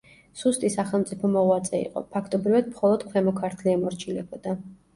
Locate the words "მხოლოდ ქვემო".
2.73-3.37